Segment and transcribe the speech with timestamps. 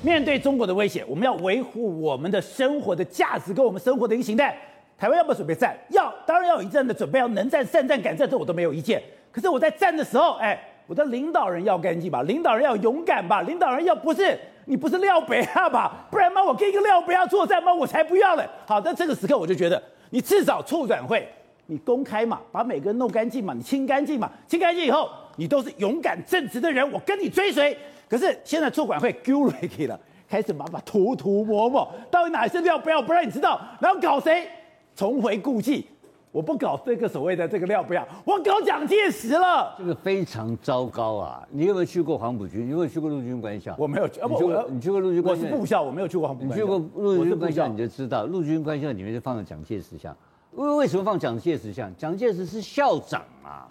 [0.00, 4.56] 面对中国的威胁，我们要维护我们的生活的价值跟我们生活的一个形态。
[4.96, 5.76] 台湾要不要准备战？
[5.90, 9.02] 要，当然要有一阵的准备，要能战善战敢战，这我都没有意见。
[9.32, 16.06] 可是我在战的时候，哎，我的领导人要干净吧，领导人要勇敢吧，领导人要不是你不是廖北亚吧？
[16.10, 17.74] 不然嘛，我跟一个廖北亚作战吗？
[17.74, 18.48] 我才不要了。
[18.66, 21.28] 好，在这个时刻，我就觉得你至少促转会，
[21.66, 27.76] 你公开嘛，把每个人弄干净嘛，你清干净嘛，清干净以后，你都是勇敢正直的人，我跟你追随。
[28.08, 29.52] 可是现在促管会丢了
[29.88, 34.48] 了，开始麻烦涂涂抹抹，到底哪一些料不要不让你知道，然后搞谁？
[34.94, 35.86] 重回故技，
[36.32, 39.74] 我不搞这个所谓的这个料不要，我搞蒋介石了。
[39.78, 41.46] 这个非常糟糕啊！
[41.50, 42.66] 你有没有去过黄埔军？
[42.66, 43.76] 你有没有去过陆军官校？
[43.78, 44.20] 我没有去。
[44.28, 44.66] 你去过？
[44.68, 45.42] 你去过陆军官校？
[45.42, 46.44] 我是部校，我没有去过黄埔。
[46.44, 50.16] 你去过陆军官校，你就知道陆军官校里面就放了蒋介石像。
[50.52, 51.94] 为为什么放蒋介石像？
[51.96, 53.68] 蒋介石是校长啊。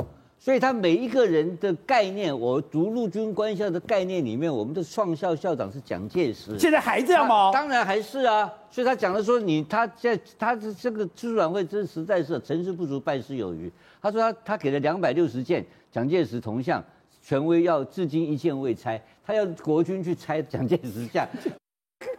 [0.47, 6.57] 所以他每一个人的概念，我读陆军官校的概念里面，我们的创校校长是蒋介石。
[6.57, 7.51] 现在还这样吗？
[7.51, 8.49] 当然还是啊。
[8.71, 13.69] 所以他讲的说，你他在他的这个促转会，这实在是成事不足败事有余。
[14.01, 16.81] 他说他他给了两百六十件蒋介石铜像，
[17.21, 21.27] 权威要至今一件未拆，他要国军去拆蒋介石像。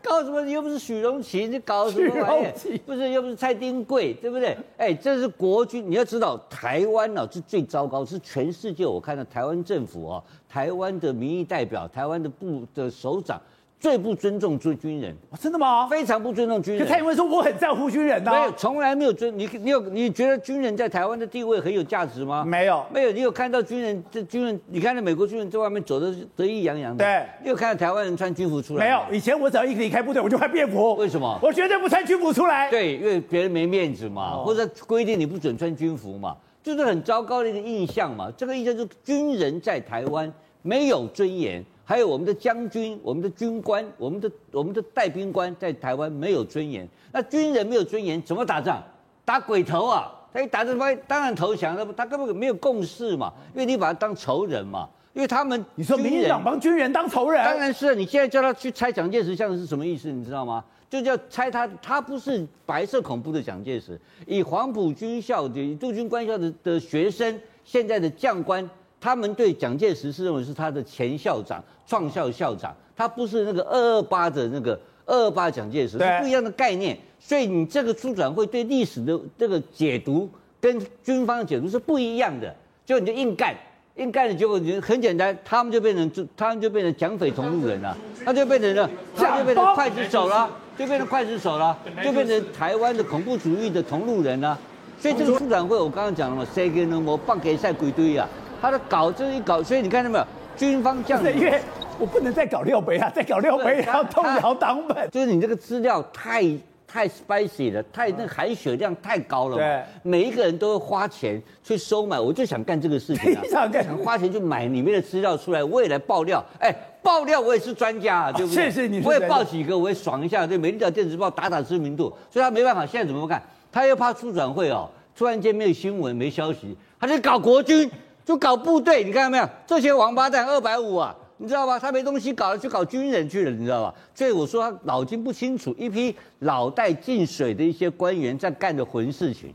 [0.03, 0.43] 搞什么？
[0.43, 2.79] 你又不是许荣奇，你搞什么玩意？
[2.87, 4.57] 不是，又不是蔡丁贵，对不对？
[4.77, 5.89] 哎，这是国军。
[5.91, 13.41] 你要知道，台湾呢、啊、是最糟糕，是全世界我看到台湾政府啊，台湾的民意代表，台湾的部的首长。
[13.81, 15.87] 最不尊重军军人，真的吗？
[15.89, 16.85] 非常不尊重军人。
[16.87, 19.49] 蔡英文说我很在乎军人呐，没有，从来没有尊你。
[19.61, 22.45] 你有你觉得军人在台湾的地位很有价值吗？
[22.45, 23.13] 没有，没有。
[23.13, 24.61] 你有看到军人这军人？
[24.67, 27.05] 你看到美国军人在外面走的得意洋洋的。
[27.05, 28.85] 对，你有看到台湾人穿军服出来？
[28.85, 29.01] 没有。
[29.13, 30.95] 以前我只要一离开部队，我就换便服。
[30.97, 31.39] 为什么？
[31.41, 32.69] 我绝对不穿军服出来。
[32.71, 38.29] 对，因为别人没面子嘛，或者规定你不准穿军服嘛，就是很糟糕的一个印象嘛。
[38.37, 41.65] 这个印象就是军人在台湾没有尊严。
[41.89, 48.83] 还有我们的将军、我们的军官、我们的我们的带兵官在台湾没有尊严，那军人没有尊严怎么打仗？
[49.25, 50.13] 打鬼头啊！
[50.31, 60.13] 他一打这方当然投降了，他根本没有共识嘛，因为你把他当仇人嘛，因为他们你说民进党帮军人当仇人，当然是你现在叫他去拆蒋介石像是什么意思？
[60.13, 60.63] 你知道吗？
[60.91, 68.69] 就叫拆他，他不是白色恐怖的蒋介石，以黄埔军校的陆军官校的的学生，现在的将官。
[69.01, 76.99] 他们对蒋介石是认为是他的前校长、创校校长，他不是那个二二八的那个二二八蒋介石，是不一样的概念。
[77.21, 80.29] 所以你这个出转会对历史的这个解读
[80.61, 82.55] 跟军方的解读是不一样的，
[82.87, 83.55] 就你就硬干，
[83.97, 94.59] 硬干的结果你很简单，他们就变成就他们就变成蒋匪同路人了， 他就变成了，他就变成刽子手了，就变成刽子手了，就变成台湾的恐怖主义的同路人了。
[95.01, 98.29] 所以这个出转会我刚刚讲了嘛，谁给能我放给赛鬼堆啊？
[98.61, 100.25] 他的搞这一搞，所以你看到没有？
[100.57, 101.61] 军方将领，因为
[102.01, 105.09] 我不能再搞廖北啊，再搞廖北亚要动摇党本。
[105.11, 106.43] 就是你这个资料太
[106.85, 109.57] 太 spicy 了，太那含血量太高了。
[109.57, 116.45] 对，每一个人都会花钱去收买，我就想干这个事情啊， 想干，想花钱去买里面的资料出来，我也来爆料。
[116.59, 118.65] 哎，爆料我也是专家啊，对不对？
[118.65, 122.13] 谢谢你，我也爆几个，我也爽一下，对《美丽岛电子报》打打知名度。
[122.29, 123.41] 所以他没办法，现在怎么看？
[123.71, 127.89] 他又怕出转会哦，突然间没有新闻，没消息，他就搞国军。
[128.29, 129.49] 就搞部队，你看到没有？
[129.67, 131.79] 这些王八蛋二百五啊，你知道吧？
[131.79, 133.95] 他没东西搞了，就搞军人去了，你知道吧？
[134.15, 139.55] 所以我说他脑筋不清楚，一批脑袋进水的一些官员在干的混事情。